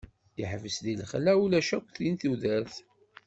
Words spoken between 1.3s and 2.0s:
ulac akk